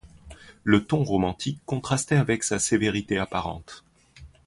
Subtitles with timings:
[0.63, 3.85] Le ton romantique contrastait avec sa sévérité apparente.